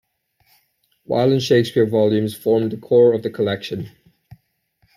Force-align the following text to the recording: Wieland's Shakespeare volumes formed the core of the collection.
Wieland's 1.05 1.43
Shakespeare 1.43 1.85
volumes 1.85 2.33
formed 2.35 2.71
the 2.71 2.77
core 2.77 3.13
of 3.13 3.21
the 3.21 3.29
collection. 3.29 3.91